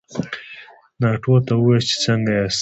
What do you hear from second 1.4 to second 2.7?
ته ووایاست چې څنګه ياست؟